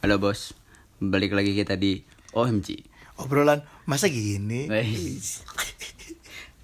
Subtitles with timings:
[0.00, 0.56] Halo bos,
[0.96, 2.00] balik lagi kita di
[2.32, 2.88] OMG.
[3.20, 4.64] Obrolan masa gini?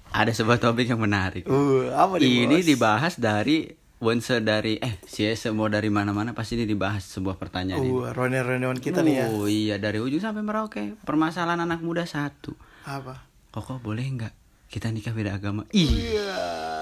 [0.08, 1.44] Ada sebuah topik yang menarik.
[1.44, 2.64] Uh, apa nih, Ini bos?
[2.64, 3.68] dibahas dari
[4.00, 7.92] Wonse dari eh si mau dari mana-mana pasti ini dibahas sebuah pertanyaan ini.
[7.92, 9.28] Uh, rone-ronean kita nih ya.
[9.28, 10.96] Oh iya dari ujung sampai Merauke.
[11.04, 12.56] Permasalahan anak muda satu.
[12.88, 13.20] Apa?
[13.52, 14.32] Koko boleh nggak
[14.72, 15.68] kita nikah beda agama?
[15.76, 15.84] Ih.
[15.92, 16.75] Iya.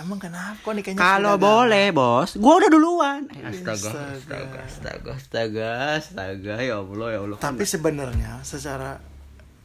[0.00, 3.20] Emang kenapa kok nikahnya Kalau boleh bos, gua udah duluan.
[3.30, 3.90] Astaga.
[4.10, 7.38] astaga, astaga, astaga, astaga, ya Allah, ya Allah.
[7.38, 8.96] Tapi sebenarnya secara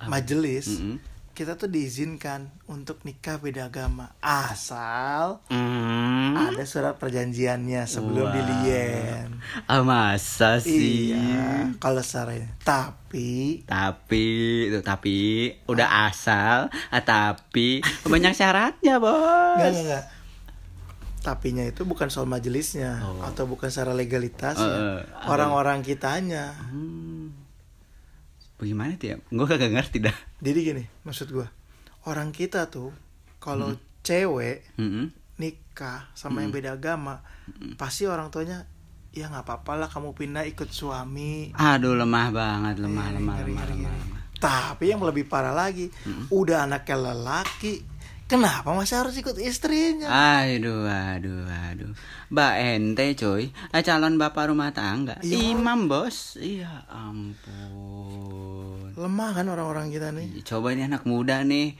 [0.06, 1.00] majelis Mm-mm.
[1.32, 6.32] kita tuh diizinkan untuk nikah beda agama asal Hmm.
[6.38, 8.34] ada surat perjanjiannya sebelum Wah.
[8.34, 9.30] dilien.
[9.66, 11.12] Ah, masa sih?
[11.12, 12.48] Iya, kalau secara ini.
[12.58, 14.26] Tapi Tapi
[14.66, 15.18] itu tapi
[15.66, 19.16] udah asal, ah, tapi banyak syaratnya, Bos.
[19.56, 20.04] enggak enggak enggak.
[21.26, 23.26] Tapinya itu bukan soal majelisnya Oh.
[23.26, 24.62] atau bukan secara legalitasnya.
[24.62, 25.26] Eh, eh, ada.
[25.26, 26.54] Orang-orang kitanya.
[26.70, 27.34] Hmm.
[28.56, 29.18] Bagaimana tuh ya?
[29.28, 30.16] Gue kagak ngerti dah.
[30.40, 31.50] Jadi gini, maksud gua
[32.06, 32.94] orang kita tuh
[33.38, 35.10] kalau cewek Mm-mm.
[35.36, 37.26] nikah sama yang beda agama,
[37.76, 38.70] pasti orang tuanya
[39.10, 41.52] ya nggak apa-apa lah kamu pindah ikut suami.
[41.52, 44.04] Aduh lemah banget, lemah, Eh, lemah, ngeri, lemah, ngeri, lemah, ngeri.
[44.06, 44.22] lemah.
[44.36, 45.90] Tapi yang lebih parah lagi,
[46.30, 47.82] udah anaknya lelaki,
[48.26, 50.10] kenapa masih harus ikut istrinya?
[50.42, 51.94] Aduh, aduh, aduh.
[52.34, 53.54] Mbak ente coy,
[53.86, 55.22] calon bapak rumah tangga.
[55.22, 55.54] Iya.
[55.54, 56.38] Imam bos.
[56.42, 58.98] Iya ampun.
[58.98, 60.42] Lemah kan orang-orang kita nih.
[60.42, 61.78] Ih, Coba ini anak muda nih.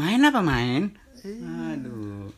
[0.00, 0.96] Main apa main?
[1.20, 1.76] Iya.
[1.76, 2.32] Aduh.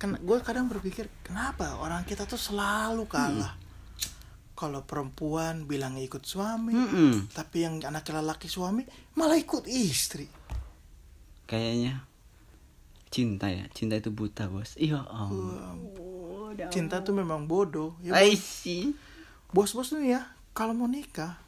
[0.00, 3.52] Kan gue kadang berpikir kenapa orang kita tuh selalu kalah.
[4.58, 7.30] Kalau perempuan bilang ikut suami, Mm-mm.
[7.30, 8.82] tapi yang anaknya lelaki suami
[9.14, 10.26] malah ikut istri.
[11.46, 12.07] Kayaknya
[13.08, 14.76] cinta ya, cinta itu buta bos.
[14.76, 16.56] Iya ampun.
[16.68, 17.96] Cinta tuh memang bodoh.
[18.04, 18.92] Ya, I see.
[19.48, 20.20] bos-bos nih ya,
[20.52, 21.40] kalau mau nikah,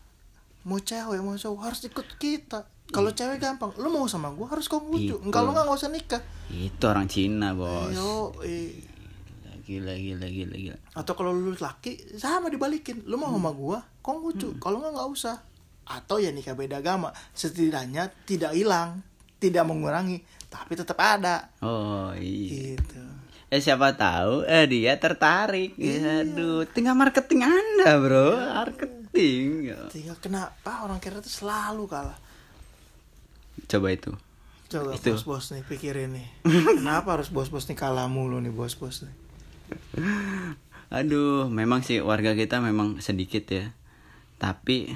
[0.64, 2.64] mau cewek mau cowok harus ikut kita.
[2.90, 5.20] Kalau cewek gampang, lu mau sama gua harus kau Itu.
[5.20, 5.30] ngucu.
[5.30, 6.22] Kalau nggak nggak usah nikah.
[6.50, 7.92] Itu orang Cina bos.
[7.92, 8.82] Ayo, eh.
[9.62, 10.78] Gila, gila, gila, gila.
[10.98, 14.58] Atau kalau lu laki sama dibalikin, lu mau sama gua, kau ngucu.
[14.58, 15.36] Kalau nggak nggak usah.
[15.86, 19.02] Atau ya nikah beda agama, setidaknya tidak hilang,
[19.40, 20.20] tidak mengurangi,
[20.52, 21.48] tapi tetap ada.
[21.64, 22.76] Oh iya.
[22.76, 23.02] Gitu.
[23.50, 25.74] Eh siapa tahu eh dia tertarik.
[25.74, 26.22] Iya.
[26.22, 28.30] Aduh, tinggal marketing Anda, Bro.
[28.36, 29.74] Marketing.
[29.90, 32.20] Tinggal kenapa orang kira tuh selalu kalah.
[33.66, 34.14] Coba itu.
[34.70, 35.18] Coba Itu.
[35.18, 36.26] bos-bos nih pikirin nih.
[36.78, 39.14] Kenapa harus bos-bos nih kalah mulu nih bos-bos nih?
[40.94, 43.74] Aduh, memang sih warga kita memang sedikit ya.
[44.38, 44.94] Tapi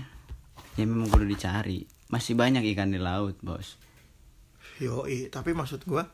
[0.78, 1.82] ya memang kudu dicari.
[2.06, 3.74] Masih banyak ikan di laut, Bos.
[4.82, 6.08] Yoi, tapi maksud gua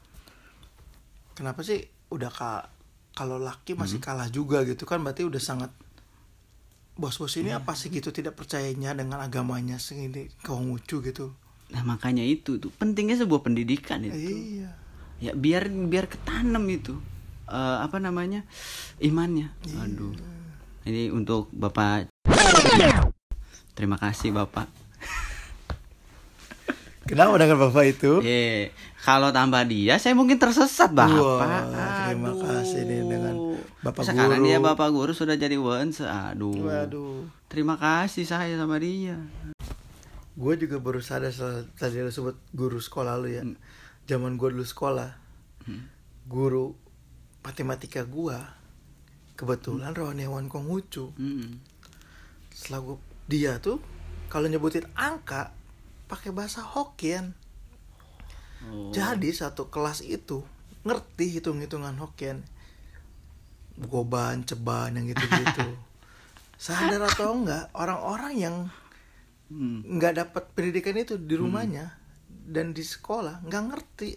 [1.32, 1.81] kenapa sih
[2.12, 2.69] udah ka
[3.16, 5.72] kalau laki masih kalah juga gitu kan berarti udah sangat
[7.00, 11.32] bos-bos ini apa sih gitu tidak percayanya dengan agamanya segini Konghucu gitu.
[11.70, 14.60] Nah, makanya itu tuh pentingnya sebuah pendidikan itu.
[14.60, 14.70] Iya.
[15.22, 16.99] Ya biar biar ketanam itu.
[17.49, 18.44] Eh, apa namanya?
[19.00, 19.49] imannya.
[19.65, 19.78] Iya.
[19.87, 20.12] Aduh.
[20.84, 22.09] Ini untuk Bapak
[23.72, 24.69] Terima kasih Bapak.
[27.10, 28.22] Kenapa dengan Bapak itu?
[28.22, 28.71] Eh,
[29.03, 31.43] kalau tambah dia saya mungkin tersesat Bapak.
[31.43, 33.34] Wah, terima kasih nih dengan
[33.82, 34.47] Bapak Sekarang Guru.
[34.47, 36.06] dia Bapak guru sudah jadi once.
[36.06, 36.54] Aduh.
[36.54, 37.26] Waduh.
[37.50, 39.19] Terima kasih saya sama dia.
[40.38, 43.43] Gue juga baru sadar setelah tadi lu sebut guru sekolah lu ya.
[44.06, 45.10] Zaman gue dulu sekolah,
[46.31, 46.78] guru
[47.43, 48.38] matematika gua
[49.34, 51.10] kebetulan Ronewan Konghucu.
[51.16, 51.59] Hmm.
[52.53, 53.81] Setelah dia tuh
[54.31, 55.56] kalau nyebutin angka
[56.10, 57.32] pakai bahasa Hokkien.
[58.66, 58.91] Oh.
[58.91, 60.43] Jadi satu kelas itu
[60.82, 62.43] ngerti hitung-hitungan Hokkien.
[63.78, 65.78] Goban, ceban yang gitu-gitu.
[66.60, 68.56] Sadar atau enggak, orang-orang yang
[69.50, 69.82] Hmm.
[69.82, 71.99] nggak dapat pendidikan itu di rumahnya
[72.31, 74.10] dan di sekolah nggak ngerti.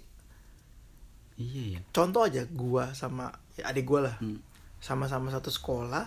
[1.41, 1.79] Iya ya.
[1.89, 4.15] Contoh aja gua sama ya adik gua lah.
[4.21, 4.37] Hmm.
[4.77, 6.05] Sama-sama satu sekolah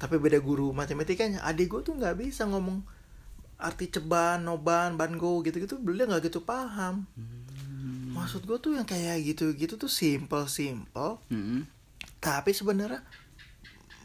[0.00, 1.44] tapi beda guru matematikanya.
[1.44, 2.80] Adik gua tuh nggak bisa ngomong
[3.60, 7.04] arti ceban, noban, bango gitu-gitu beliau nggak gitu paham.
[7.14, 8.10] Hmm.
[8.10, 11.64] Maksud gua tuh yang kayak gitu-gitu tuh simple-simple Hmm.
[12.20, 13.00] tapi sebenarnya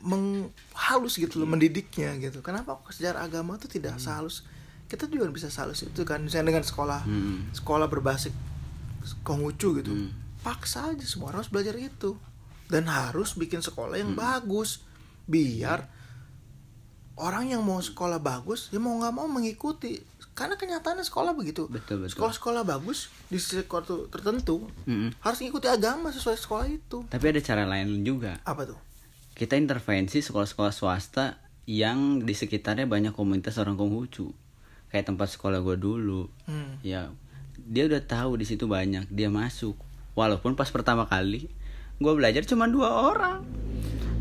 [0.06, 4.46] menghalus gitu loh mendidiknya gitu kenapa sejarah agama tuh tidak sehalus
[4.86, 7.50] kita juga bisa sehalus itu kan misalnya dengan sekolah Hmm.
[7.52, 8.32] sekolah berbasis
[9.22, 10.14] Konghucu gitu Hmm.
[10.42, 12.18] paksa aja semua orang harus belajar itu
[12.70, 14.86] dan harus bikin sekolah yang bagus
[15.26, 15.90] biar
[17.16, 20.04] orang yang mau sekolah bagus ya mau nggak mau mengikuti.
[20.36, 21.72] Karena kenyataannya sekolah begitu.
[21.72, 22.12] Betul, betul.
[22.12, 25.16] sekolah-sekolah bagus di sekolah tertentu Mm-mm.
[25.24, 27.08] harus ngikuti agama sesuai sekolah itu.
[27.08, 28.36] Tapi ada cara lain juga.
[28.44, 28.80] apa tuh?
[29.32, 34.36] Kita intervensi sekolah-sekolah swasta yang di sekitarnya banyak komunitas orang Konghucu.
[34.92, 36.28] Kayak tempat sekolah gue dulu.
[36.52, 36.84] Hmm.
[36.84, 37.12] ya
[37.66, 39.80] dia udah tahu di situ banyak dia masuk.
[40.20, 41.48] Walaupun pas pertama kali
[41.96, 43.40] gue belajar cuma dua orang.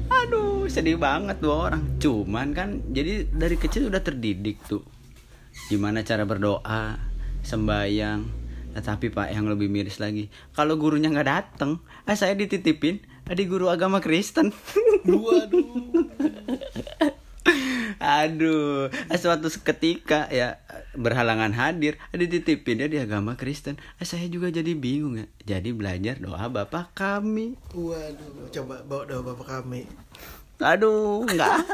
[0.07, 4.83] Aduh sedih banget dua orang cuman kan jadi dari kecil udah terdidik tuh
[5.71, 6.99] gimana cara berdoa
[7.45, 8.45] sembayang
[8.75, 10.27] tetapi pak yang lebih miris lagi
[10.57, 11.79] kalau gurunya nggak dateng
[12.09, 14.51] ah saya dititipin di guru agama Kristen
[15.05, 16.09] Waduh.
[18.01, 18.89] Aduh,
[19.21, 20.61] suatu ketika ya
[20.97, 23.77] berhalangan hadir, dititipin dia di agama Kristen.
[24.01, 25.27] Eh, saya juga jadi bingung ya.
[25.57, 27.57] Jadi belajar doa Bapak kami.
[27.77, 29.85] Waduh, coba bawa doa bapak kami.
[30.63, 31.67] Aduh, enggak.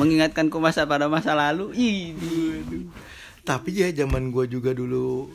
[0.00, 1.72] Mengingatkanku masa pada masa lalu.
[1.76, 2.88] Ini.
[3.44, 5.30] Tapi ya zaman gua juga dulu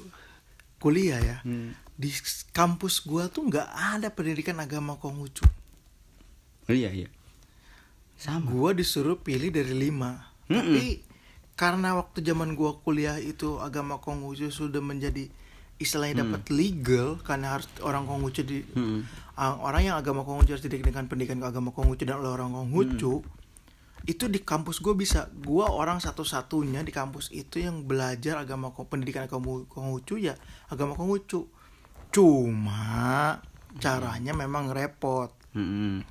[0.82, 1.38] kuliah ya.
[1.46, 1.78] Hmm.
[1.96, 2.10] Di
[2.52, 5.46] kampus gua tuh nggak ada pendidikan agama Konghucu.
[6.70, 7.10] Oh, iya, iya.
[8.18, 8.50] Sama.
[8.50, 10.30] Gua disuruh pilih dari lima.
[10.50, 10.62] Mm-mm.
[10.62, 11.02] Tapi
[11.58, 15.30] karena waktu zaman gua kuliah itu agama Konghucu sudah menjadi
[15.82, 18.62] istilahnya dapat legal karena harus orang Konghucu di
[19.36, 23.26] ah, orang yang agama Konghucu harus dididik dengan pendidikan agama Konghucu dan oleh orang Konghucu
[24.02, 25.30] itu di kampus gue bisa.
[25.30, 30.38] Gue orang satu-satunya di kampus itu yang belajar agama pendidikan agama Konghucu ya
[30.70, 31.50] agama Konghucu.
[32.14, 33.42] Cuma
[33.82, 35.34] caranya memang repot.
[35.52, 36.08] Mm-mm.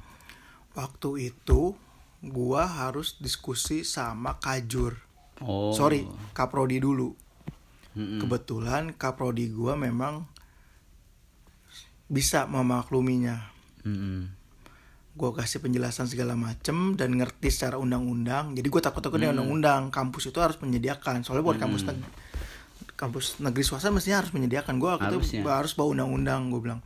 [0.76, 1.72] waktu itu
[2.20, 5.00] gua harus diskusi sama kajur.
[5.40, 5.72] Oh.
[5.72, 6.04] sorry
[6.36, 7.16] kaprodi dulu
[7.90, 8.22] Mm-mm.
[8.22, 10.26] kebetulan kaprodi gua memang
[12.10, 13.50] bisa memakluminya.
[13.86, 14.36] Mm-mm.
[15.10, 18.56] gue kasih penjelasan segala macem dan ngerti secara undang-undang.
[18.56, 19.82] Jadi gue takut takut dengan undang-undang.
[19.92, 21.26] Kampus itu harus menyediakan.
[21.26, 22.08] Soalnya buat kampus neg-
[22.96, 24.80] kampus negeri swasta mestinya harus menyediakan.
[24.80, 26.80] Gue waktu itu harus bawa undang-undang gue bilang.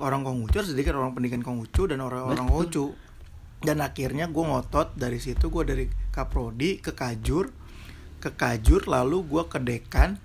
[0.00, 2.94] Orang Konghucu harus dididik orang pendidikan Konghucu dan orang-orang Konghucu.
[3.60, 7.52] Dan akhirnya gue ngotot dari situ gue dari kaprodi ke kajur.
[8.22, 10.16] Ke kajur lalu gue ke dekan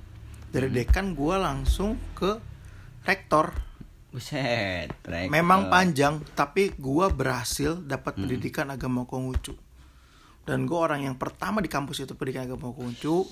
[0.53, 2.37] dari dekan gue langsung ke
[3.09, 3.73] rektor
[4.13, 5.33] Buset, rektor.
[5.33, 9.57] Memang panjang, tapi gua berhasil dapat pendidikan agama Konghucu.
[10.45, 13.25] Dan gua orang yang pertama di kampus itu pendidikan agama Konghucu.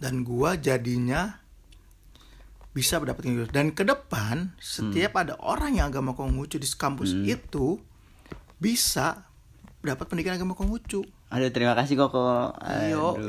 [0.00, 1.36] Dan gua jadinya
[2.72, 3.44] bisa mendapatkan itu.
[3.52, 7.76] Dan ke depan setiap ada orang yang agama Konghucu di kampus itu
[8.56, 9.28] bisa
[9.84, 11.04] dapat pendidikan agama Konghucu.
[11.28, 12.56] Aduh, terima kasih Koko.
[12.88, 13.20] Yo,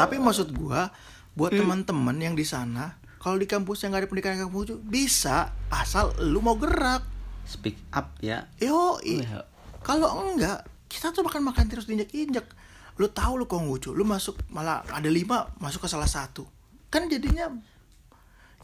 [0.00, 0.88] tapi maksud gua
[1.34, 5.50] buat teman-teman yang di sana, kalau di kampus yang gak ada pendidikan agama Konghucu bisa
[5.68, 7.02] asal lu mau gerak.
[7.44, 8.48] speak up ya.
[8.56, 9.44] Yo, Iya.
[9.84, 12.48] kalau enggak, kita tuh makan makan terus diinjek-injek.
[12.96, 16.48] Lu tahu lu Konghucu, lu masuk malah ada lima masuk ke salah satu.
[16.88, 17.52] Kan jadinya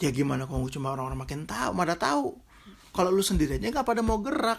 [0.00, 2.40] ya gimana Konghucu mah orang-orang makin tahu, mana tahu.
[2.90, 4.56] Kalau lu sendiri aja nggak pada mau gerak.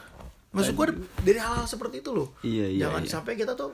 [0.54, 0.92] Maksud gua
[1.24, 2.36] dari hal-hal seperti itu loh.
[2.44, 3.10] Iya, iya, Jangan iya.
[3.10, 3.72] sampai kita tuh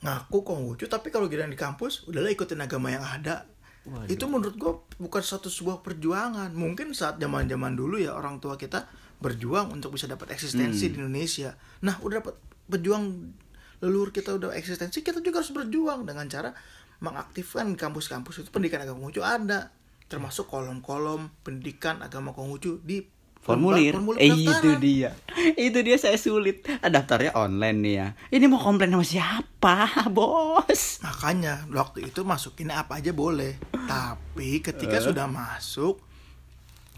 [0.00, 3.44] ngaku Konghucu tapi kalau kita di kampus udahlah ikutin agama yang ada.
[3.84, 4.08] Waduh.
[4.12, 6.52] Itu menurut gua bukan satu sebuah perjuangan.
[6.52, 8.88] Mungkin saat zaman-zaman dulu ya orang tua kita
[9.20, 10.92] berjuang untuk bisa dapat eksistensi Hmm.
[10.92, 11.56] di Indonesia.
[11.84, 12.36] Nah, udah dapat
[12.68, 13.32] berjuang
[13.80, 16.52] leluhur kita udah eksistensi, kita juga harus berjuang dengan cara
[17.00, 19.72] mengaktifkan kampus-kampus itu pendidikan agama Konghucu ada.
[20.08, 23.04] Termasuk kolom-kolom pendidikan agama Konghucu di
[23.40, 25.10] formulir, formulir eh itu dia
[25.56, 29.76] itu dia saya sulit Ah, daftarnya online nih ya ini mau komplain sama siapa
[30.16, 33.56] bos Makanya waktu itu masukin apa aja boleh.
[33.88, 36.00] Tapi ketika sudah masuk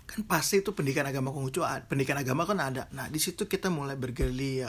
[0.07, 1.65] kan pasti itu pendidikan agama Konghucu.
[1.89, 2.85] Pendidikan agama kan ada.
[2.93, 4.69] Nah, di situ kita mulai bergerilya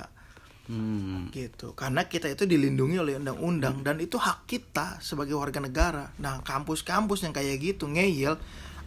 [0.71, 1.33] hmm.
[1.35, 1.75] gitu.
[1.75, 6.15] Karena kita itu dilindungi oleh undang-undang dan itu hak kita sebagai warga negara.
[6.21, 8.39] Nah, kampus-kampus yang kayak gitu ngeyel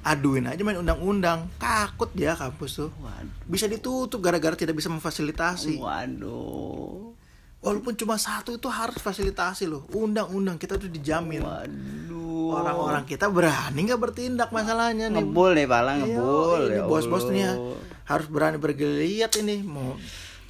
[0.07, 1.51] aduin aja main undang-undang.
[1.59, 2.91] Takut dia kampus tuh.
[2.97, 5.83] waduh Bisa ditutup gara-gara tidak bisa memfasilitasi.
[5.83, 7.11] waduh
[7.59, 9.83] Walaupun cuma satu itu harus fasilitasi loh.
[9.91, 11.43] Undang-undang kita tuh dijamin.
[11.43, 16.83] waduh orang-orang kita berani nggak bertindak masalahnya nih ngebul deh pala Iya, ngebul ini ya
[16.87, 17.79] bos-bos nih ya Allah.
[18.07, 19.99] harus berani bergeliat ini mau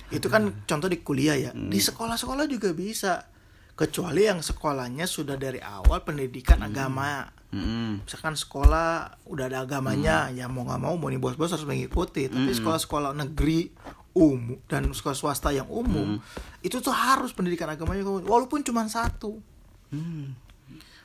[0.06, 0.60] itu kan Hmm.
[0.68, 3.24] contoh di kuliah ya di sekolah-sekolah juga bisa
[3.72, 8.02] kecuali yang sekolahnya sudah dari awal pendidikan agama Mm-mm.
[8.02, 8.90] misalkan sekolah
[9.24, 10.34] udah ada agamanya Hmm.
[10.34, 13.70] ya mau nggak mau mau nih bos-bos harus mengikuti tapi sekolah-sekolah negeri
[14.12, 16.24] umum dan sekolah swasta yang umum Hmm.
[16.60, 19.38] itu tuh harus pendidikan agamanya walaupun cuma satu.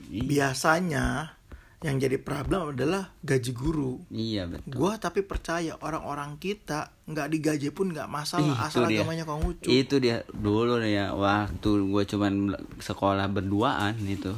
[0.04, 1.38] I- biasanya
[1.82, 7.70] yang jadi problem adalah gaji guru iya betul gua tapi percaya orang-orang kita nggak digaji
[7.70, 9.02] pun nggak masalah Ih, asal dia.
[9.02, 12.34] agamanya Konghucu itu dia dulu nih ya waktu gue cuman
[12.78, 14.30] sekolah berduaan itu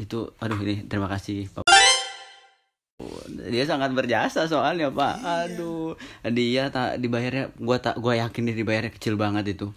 [0.00, 1.66] itu aduh ini terima kasih Pak.
[3.50, 5.18] Dia sangat berjasa soalnya pak.
[5.18, 5.34] Iya.
[5.50, 5.98] aduh.
[6.30, 9.74] Dia tak dibayarnya gua tak gua yakin dia dibayarnya kecil banget itu.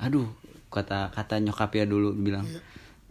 [0.00, 0.28] Aduh
[0.72, 2.60] kata kata nyokapnya dulu bilang Iya.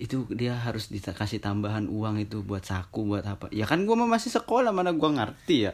[0.01, 3.53] itu dia harus dikasih tambahan uang itu buat saku buat apa.
[3.53, 5.73] Ya kan gua masih sekolah mana gua ngerti ya?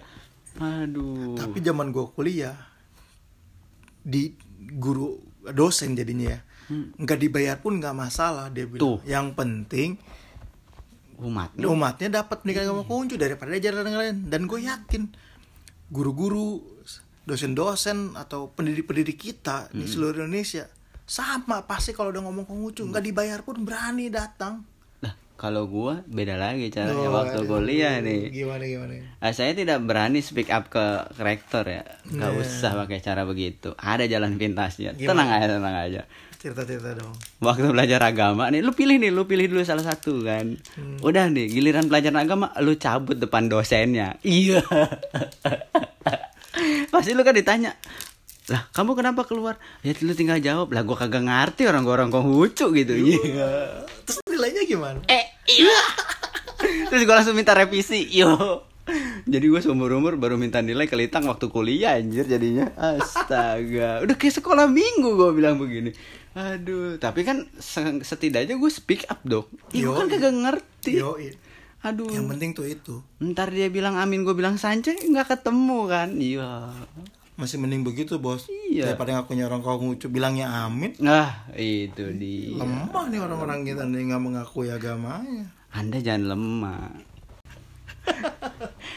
[0.57, 1.37] Aduh.
[1.37, 2.57] Tapi zaman gue kuliah
[4.01, 4.33] di
[4.77, 5.21] guru
[5.53, 6.39] dosen jadinya ya.
[6.97, 8.81] Nggak dibayar pun nggak masalah dia bilang.
[8.81, 8.97] Tuh.
[9.05, 9.89] Yang penting
[11.17, 14.17] umat umatnya dapat pendidikan agama Konghucu daripada diajar yang lain.
[14.25, 15.09] Dan gue yakin
[15.87, 16.61] guru-guru,
[17.23, 20.67] dosen-dosen atau pendidik-pendidik kita di seluruh Indonesia
[21.03, 24.67] sama pasti kalau udah ngomong Konghucu nggak dibayar pun berani datang.
[24.99, 27.47] Nah, kalau gua beda lagi caranya Oh, waktu aduh.
[27.49, 28.27] kuliah nih.
[28.29, 28.93] Gimana gimana?
[29.17, 30.83] Ah, saya tidak berani speak up ke
[31.17, 31.87] rektor ya.
[32.05, 32.41] Nggak Nah.
[32.43, 33.71] usah pakai cara begitu.
[33.73, 34.91] Ada jalan pintasnya.
[34.93, 35.07] Gimana?
[35.15, 36.01] Tenang aja, tenang aja.
[36.37, 37.13] Cerita-cerita dong.
[37.41, 40.53] Waktu belajar agama nih, lu pilih nih, lu pilih dulu salah satu kan.
[40.77, 41.01] Hmm.
[41.01, 44.21] Udah nih, giliran pelajaran agama, lu cabut depan dosennya.
[44.21, 44.61] Iya.
[46.93, 47.73] Pasti lu kan ditanya,
[48.47, 49.57] lah kamu kenapa keluar?
[49.81, 52.93] Ya lu tinggal jawab, lah gua kagak ngerti orang gua orang Konghucu gitu.
[52.93, 53.83] Iya.
[54.05, 54.99] Terus nilainya gimana?
[55.09, 55.79] eh iya
[56.89, 58.63] terus gue langsung minta revisi yo
[59.27, 64.15] jadi gue seumur umur baru minta nilai ke Litang waktu kuliah anjir jadinya astaga udah
[64.15, 65.91] kayak sekolah minggu gue bilang begini
[66.33, 69.47] aduh tapi kan se- setidaknya gue speak up dong.
[69.69, 70.99] Gue kan kagak ngerti.
[70.99, 71.31] Yoi.
[71.77, 72.09] aduh.
[72.09, 72.95] Yang penting tuh itu.
[73.21, 74.25] ntar dia bilang amin.
[74.25, 76.09] Gue bilang sancai nggak ketemu kan?
[76.13, 76.73] Iya.
[77.37, 78.49] Masih mending begitu bos.
[78.49, 78.91] Iya.
[78.91, 80.97] Daripada ngakunya orang Konghucu bilangnya amin.
[80.97, 82.57] Nah itu dia.
[82.57, 85.45] Lemah nih orang-orang kita nih nggak mengakui agamanya.
[85.69, 86.81] Anda jangan lemah.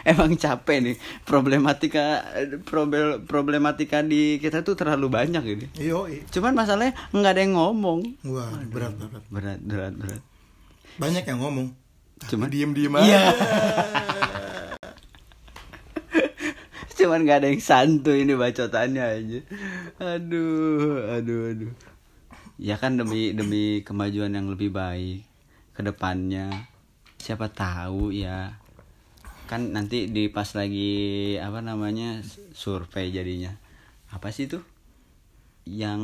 [0.02, 2.24] Emang capek nih problematika
[2.62, 5.66] proble- problematika di kita tuh terlalu banyak ini.
[5.76, 8.00] Yoi Cuman masalahnya nggak ada yang ngomong.
[8.24, 10.22] Wah berat berat Berat berat berat.
[10.96, 11.66] Banyak yang ngomong
[12.22, 13.00] Cuma diem-diem Iya.
[13.00, 13.32] aja
[16.92, 19.40] Cuman nggak ada yang santuy ini bacotannya aja.
[19.96, 21.72] Aduh, aduh, aduh.
[22.60, 25.24] Ya kan demi demi kemajuan yang lebih baik
[25.72, 26.68] ke depannya.
[27.16, 28.59] Siapa tahu ya.
[29.50, 32.22] Kan nanti di pas lagi apa namanya
[32.54, 33.50] survei jadinya.
[34.14, 34.62] Apa sih itu?
[35.66, 36.02] Yang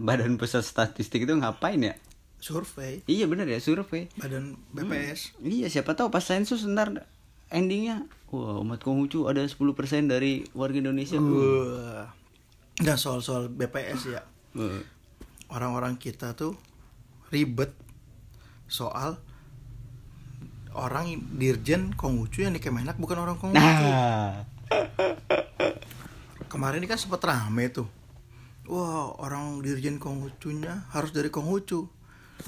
[0.00, 2.00] Badan Pusat Statistik itu ngapain ya?
[2.40, 4.08] Survei Iya bener ya survei.
[4.16, 7.04] Badan BPS Iya siapa tahu pas sensus ntar
[7.52, 9.52] endingnya wah umat Konghucu ada 10%
[10.08, 11.20] dari warga Indonesia.
[11.20, 12.08] Wah.
[12.80, 14.24] Nah soal-soal BPS ya.
[15.52, 16.56] Orang-orang kita tuh
[17.28, 17.76] ribet
[18.66, 19.20] Soal
[20.76, 21.08] Orang
[21.40, 24.44] dirjen Konghucu yang di Kemenak bukan orang Konghucu Nah,
[26.52, 27.88] Kemarin ini kan sempat rame tuh
[28.68, 31.88] Wah orang dirjen Konghucunya harus dari Konghucu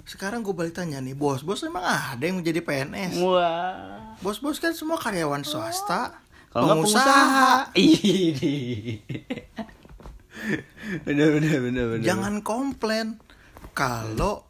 [0.04, 4.12] Sekarang gue balik tanya nih Bos-bos emang ada yang menjadi PNS wah.
[4.20, 7.48] Bos-bos kan semua karyawan swasta Kalau nggak pengusaha.
[7.76, 9.00] Ih.
[11.04, 12.04] bener bener bener bener.
[12.04, 13.20] Jangan komplain
[13.76, 14.47] Kalau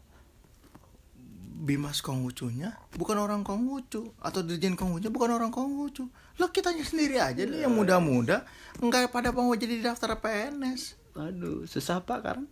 [1.59, 6.07] Bimas Konghucunya bukan orang Konghucu Atau Dirjen Konghucu bukan orang Konghucu.
[6.39, 8.47] Lo kitanya sendiri aja nih yang muda-muda
[8.79, 12.47] Enggak pada mau jadi daftar PNS Aduh, susah pak kan?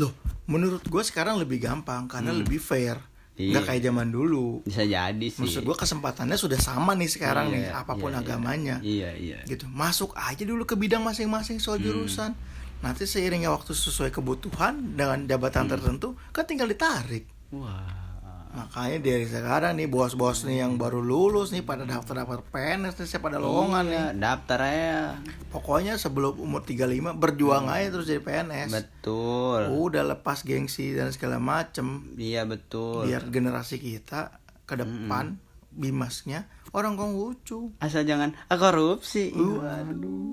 [0.00, 0.16] Loh
[0.48, 2.96] menurut gue sekarang lebih gampang Karena lebih fair.
[3.38, 3.54] Iya.
[3.54, 4.66] Nggak kayak zaman dulu.
[4.66, 5.46] Bisa jadi sih.
[5.46, 8.24] Maksud gue kesempatannya sudah sama nih sekarang nih Iya, Apa pun iya, iya.
[8.26, 8.76] agamanya.
[8.82, 9.38] Iya iya.
[9.46, 9.70] gitu.
[9.70, 12.34] Masuk aja dulu ke bidang masing-masing soal jurusan.
[12.82, 17.96] Nanti seiringnya waktu sesuai kebutuhan dengan jabatan tertentu kan tinggal ditarik Wah.
[18.48, 23.06] makanya dari sekarang nih bos-bos nih yang baru lulus nih pada daftar daftar PNS nih
[23.06, 24.96] saya pada lowongan nih Iya, daftar aja.
[25.48, 29.68] pokoknya sebelum umur 35 berjuang aja terus jadi PNS Betul.
[29.70, 33.04] udah lepas gengsi dan segala macem Iya betul.
[33.04, 35.36] biar generasi kita ke depan
[35.70, 39.28] bimasnya orang Konghucu Asal jangan ah, korupsi.
[39.30, 40.32] Waduh.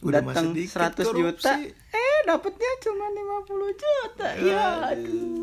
[0.00, 1.54] Udah mah datang sedikit 100 juta, korupsi.
[1.92, 4.28] eh dapatnya cuma 50 juta.
[4.40, 5.39] Ya, aduh.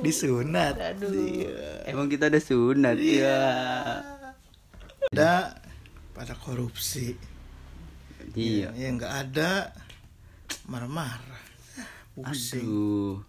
[0.00, 1.10] Disunat Aduh.
[1.10, 1.84] Iya.
[1.86, 3.40] Emang kita ada sunat ya.
[5.06, 5.54] ada
[6.10, 7.16] pada korupsi
[8.30, 8.70] Iya.
[8.72, 9.72] yang nggak ada
[10.66, 11.42] marah-marah
[12.20, 13.22] Aduh.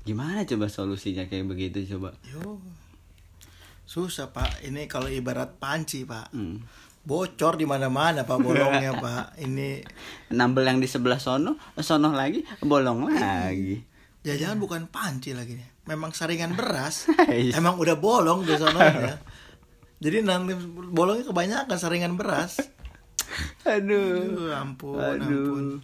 [0.00, 2.16] Gimana coba solusinya kayak begitu coba?
[2.24, 2.56] yo
[3.84, 6.62] susah pak ini kalau ibarat panci pak Hmm.
[7.00, 9.82] bocor di mana-mana pak bolongnya pak ini
[10.30, 13.82] Nambel yang di sebelah sono, sono lagi, bolong lagi.
[14.20, 17.56] jajan bukan panci lagi nih memang saringan beras Iya.
[17.56, 19.18] emang udah bolong di sononya
[19.98, 20.54] jadi nanti
[20.88, 22.62] bolongnya kebanyakan saringan beras
[23.62, 24.26] Aduh.
[24.26, 25.78] Aduh, ampun ampun Aduh.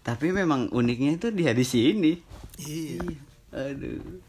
[0.00, 2.12] Tapi memang uniknya itu dia di sini.
[2.58, 2.98] iya
[3.52, 4.22] Aduh.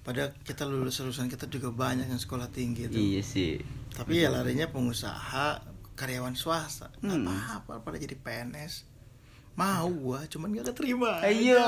[0.00, 3.56] pada kita lulus lulusan kita juga banyak yang sekolah tinggi tuh Iya sih.
[3.90, 5.64] tapi ya larinya pengusaha
[5.94, 7.28] karyawan swasta nggak Hmm.
[7.30, 8.84] apa-apa pada jadi PNS
[9.54, 11.62] mau gua cuman gak keterima Iya.
[11.62, 11.66] aja.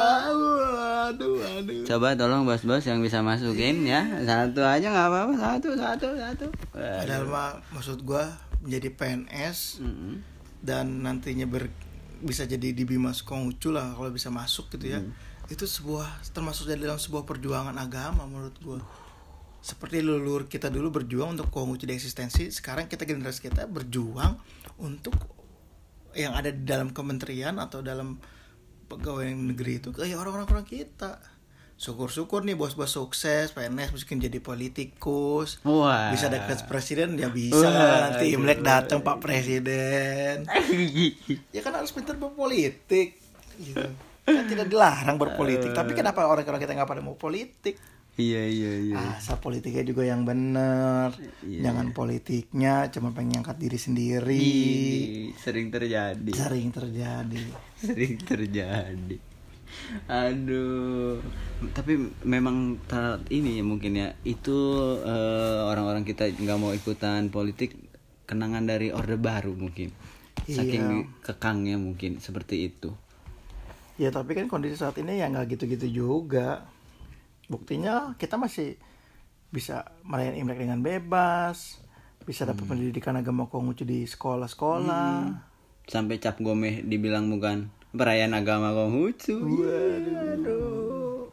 [1.07, 6.09] aduh aduh Coba tolong bos-bos yang bisa masukin ya Satu aja nggak apa-apa Satu, satu,
[6.12, 8.26] satu padahal mah maksud gua
[8.59, 10.19] menjadi PNS Mm-mm.
[10.59, 11.71] dan nantinya ber
[12.16, 15.12] bisa jadi di Bimas Konghucu lah kalau bisa masuk gitu ya Hmm.
[15.47, 18.83] itu sebuah termasuk dari dalam sebuah perjuangan agama menurut gua
[19.61, 24.35] seperti leluhur kita dulu berjuang untuk Konghucu di eksistensi sekarang kita generasi kita berjuang
[24.76, 25.14] untuk
[26.16, 28.16] yang ada di dalam kementerian atau dalam
[28.88, 31.20] pegawai negeri itu kayak orang-orang orang kita.
[31.76, 35.61] Syukur-syukur nih bos-bos sukses PNS mungkin jadi politikus.
[35.61, 36.08] Wah.
[36.08, 37.68] Bisa dekat presiden ya bisa.
[37.68, 38.40] Wah, nanti aduh.
[38.40, 40.49] Imlek datang Pak Presiden.
[41.56, 43.20] Ya kan harus pintar berpolitik.
[43.61, 43.87] Gitu.
[44.25, 45.76] Kan tidak dilarang berpolitik.
[45.76, 47.76] Tapi kenapa orang-orang kita nggak pada mau politik
[48.16, 48.96] Iya iya iya.
[49.20, 51.12] Asal politiknya juga yang bener.
[51.44, 51.68] Iya.
[51.68, 54.49] jangan politiknya cuma pengen ngangkat diri sendiri.
[55.37, 56.32] Sering terjadi.
[56.32, 57.44] Sering terjadi.
[57.92, 59.16] Sering terjadi.
[60.08, 61.20] Aduh.
[61.76, 61.92] Tapi
[62.25, 64.56] memang ter- ini ya mungkin ya Itu
[65.04, 67.76] eh, orang-orang kita nggak mau ikutan politik
[68.25, 69.92] Kenangan dari Orde Baru mungkin.
[70.49, 71.20] Saking Iya.
[71.20, 72.96] kekangnya mungkin Seperti itu.
[74.00, 76.64] Ya tapi kan kondisi saat ini ya nggak gitu-gitu juga
[77.47, 78.75] buktinya kita masih
[79.49, 81.79] bisa merayakan Imlek dengan bebas
[82.23, 85.31] bisa dapat pendidikan agama Konghucu di sekolah-sekolah
[85.87, 91.31] Sampai cap gomeh dibilang bukan Perayaan agama Konghucu Waduh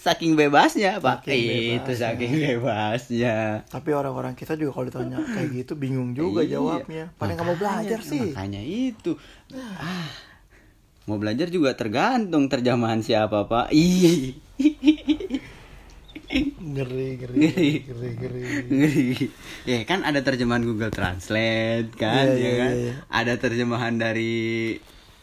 [0.00, 5.76] Saking bebasnya pak Saking Itu saking bebasnya Tapi orang-orang kita juga kalau ditanya kayak gitu
[5.76, 6.56] bingung juga Iya.
[6.56, 7.04] jawabnya.
[7.20, 8.32] Pada nggak mau belajar sih.
[8.32, 9.20] Makanya itu.
[9.52, 10.08] Ah.
[11.04, 13.76] Mau belajar juga tergantung terjemahan siapa, Pak.
[13.76, 14.40] Ih.
[16.80, 17.70] Ngeri, ngeri, Ngeri.
[17.84, 18.40] ngeri, ngeri.
[18.72, 19.08] Ngeri.
[19.68, 22.72] ya kan ada terjemahan Google Translate kan, Iya, ya iya, kan?
[22.72, 22.92] iya.
[23.12, 24.80] Ada terjemahan dari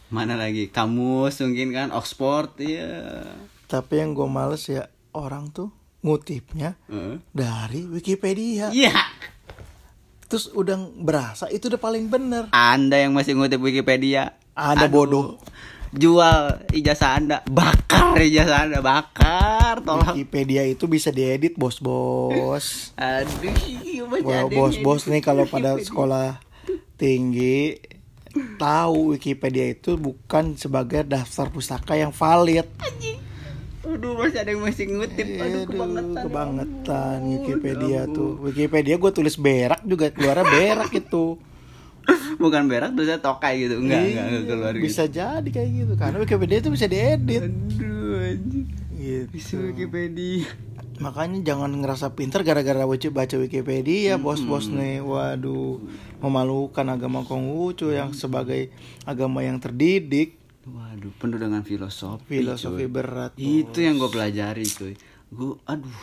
[0.08, 0.70] mana lagi?
[0.70, 3.26] Kamus mungkin kan Oxford, iya.
[3.66, 7.18] Tapi yang gue males ya orang tuh ngutipnya Heeh.
[7.34, 8.70] dari Wikipedia.
[8.70, 8.94] Iya.
[10.30, 12.46] Terus udah berasa itu udah paling bener.
[12.54, 15.26] Anda yang masih ngutip Wikipedia, Anda aduh, bodoh.
[15.88, 20.12] Jual ijazah Anda, bakar ijazah Anda, bakar, tolong.
[20.12, 22.92] Wikipedia itu bisa diedit bos-bos.
[23.00, 23.56] Aduh,
[24.20, 26.44] jadi bos-bos nih kalau pada sekolah
[27.00, 27.80] tinggi
[28.60, 32.68] tahu Wikipedia itu bukan sebagai daftar pustaka yang valid.
[33.88, 35.24] Aduh, masih ada yang masih ngutip.
[35.40, 36.22] Aduh, kebangetan.
[36.28, 38.16] kebangetan Ya Wikipedia ampun.
[38.16, 38.32] tuh.
[38.44, 41.40] Wikipedia gue tulis berak juga keluarnya berak itu.
[42.42, 43.78] Bukan berak, tulisnya tokai gitu.
[43.78, 45.18] Enggak, enggak, enggak Iya, keluar Bisa gitu.
[45.18, 47.42] jadi kayak gitu karena Wikipedia itu bisa diedit.
[47.42, 48.64] Aduh, anjir.
[48.90, 49.24] Gitu.
[49.28, 50.46] Bisa Wikipedia.
[50.98, 54.98] Makanya jangan ngerasa pinter gara-gara baca baca Wikipedia, bos-bos nih.
[54.98, 55.78] Waduh,
[56.18, 62.42] memalukan agama Konghucu yang sebagai agama yang terdidik, Waduh, penuh dengan filosofi.
[62.42, 62.90] filosofi cuy.
[62.90, 63.32] berat.
[63.34, 64.94] Itu yang gue pelajari, cuy.
[65.28, 65.98] Gue, aduh,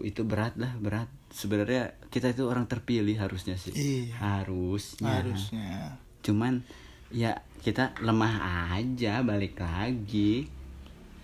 [0.00, 1.06] itu berat lah, berat.
[1.30, 3.72] Sebenarnya kita itu orang terpilih harusnya sih.
[3.72, 4.18] Iya.
[4.18, 5.22] Harusnya.
[5.22, 5.70] harusnya.
[6.26, 6.66] Cuman
[7.10, 10.50] ya kita lemah aja balik lagi.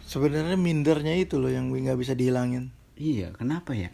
[0.07, 2.71] Sebenarnya mindernya itu loh yang nggak bisa dihilangin.
[2.97, 3.90] Iya, kenapa ya?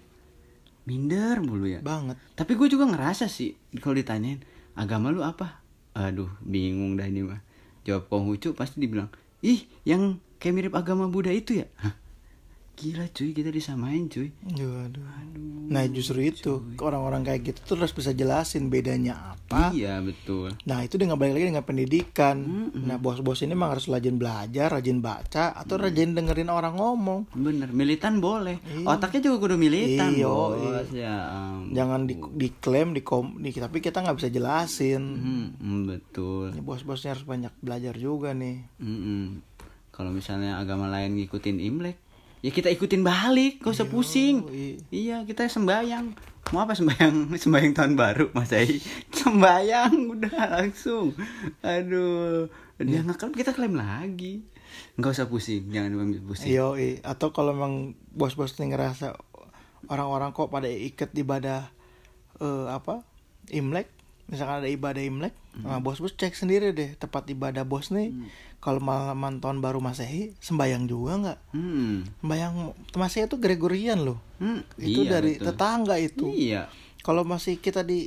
[0.85, 1.81] Minder mulu ya.
[1.81, 2.21] Banget.
[2.37, 4.43] Tapi gue juga ngerasa sih kalau ditanyain
[4.77, 5.63] agama lu apa?
[5.97, 7.41] Aduh, bingung dah ini mah.
[7.83, 9.11] Jawab Konghucu pasti dibilang,
[9.43, 12.02] "Ih, yang kayak mirip agama Buddha itu ya?" Hah?
[12.83, 14.35] Gila cuy, kita disamain cuy.
[14.43, 15.07] Waduh.
[15.71, 19.71] Nah justru itu orang-orang kayak gitu tuh harus bisa jelasin bedanya apa.
[19.71, 20.51] Iya, betul.
[20.67, 22.37] Nah itu dengan balik lagi dengan pendidikan.
[22.75, 27.31] Nah bos-bos ini memang harus rajin belajar, rajin baca, atau rajin dengerin orang ngomong.
[27.39, 28.59] Bener, militan boleh.
[28.67, 28.85] Iya.
[28.91, 30.89] Otaknya juga kudu militan, Iya, bos.
[30.91, 31.73] Ya, ampun.
[31.73, 35.03] Jangan di, diklaim, dikom, di, tapi kita nggak bisa jelasin.
[35.03, 36.51] Hmm, hmm, betul.
[36.53, 38.67] Ini bos-bosnya harus banyak belajar juga nih.
[38.83, 39.41] Mm-mm.
[39.93, 41.97] Kalau misalnya agama lain ngikutin Imlek,
[42.43, 44.43] ya kita ikutin balik, gak usah pusing.
[44.51, 46.35] i- Iya, kita sembayang.
[46.51, 47.31] Mau apa sembayang?
[47.39, 48.83] Sembayang tahun baru, Mas Ai.
[49.09, 51.15] Sembayang udah langsung.
[51.63, 54.43] Aduh, dia nggak klaim, kita klaim lagi.
[54.99, 56.51] Nggak usah pusing, jangan ambil pusing.
[56.51, 57.75] Yo, atau kalau memang
[58.11, 59.15] bos-bos ini ngerasa
[59.87, 61.71] orang-orang kok pada ikut ibadah
[62.37, 63.07] eh, apa
[63.49, 63.89] Imlek,
[64.31, 68.15] misalkan ada ibadah Imlek, nah bos-bos cek sendiri deh tempat ibadah bos nih.
[68.63, 71.39] Kalau malaman tahun baru Masehi, sembayang juga nggak?
[71.51, 72.07] Hmm.
[72.23, 72.55] Sembayang
[72.95, 74.23] Masehi itu Gregorian loh.
[74.39, 75.47] Hmm, Itu iya, dari betul.
[75.51, 76.31] tetangga itu.
[76.31, 76.71] Iya.
[77.03, 78.07] Kalau masih kita di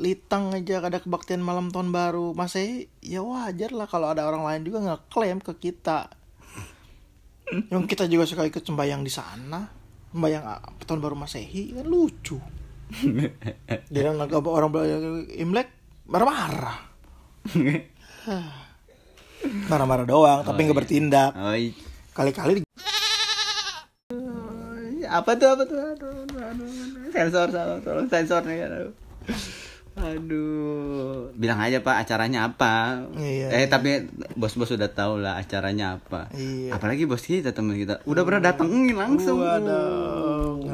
[0.00, 4.64] Litang aja ada kebaktian malam tahun baru Masehi, ya wajar lah kalau ada orang lain
[4.64, 6.08] juga nggak klaim ke kita.
[7.72, 9.68] Yang kita juga suka ikut sembayang di sana,
[10.16, 12.40] sembayang ah, tahun baru Masehi kan lucu.
[13.88, 14.98] Dia nggak orang belajar
[15.32, 15.68] Imlek
[16.04, 16.78] marah-marah.
[19.66, 20.80] marah-marah doang tapi Oh, nggak iya.
[20.80, 21.74] bertindak Oh, i-
[22.12, 22.70] kali-kali di-
[25.04, 27.10] apa tuh apa tuh aduh, aduh, aduh, aduh.
[27.10, 28.90] sensor tolong, sensor nih aduh.
[29.94, 33.68] aduh bilang aja pak acaranya apa Iya, eh iya.
[33.68, 36.72] tapi bos-bos sudah tahu lah acaranya apa Iya.
[36.72, 40.64] apalagi bos kita teman kita udah pernah datengin langsung Waduh.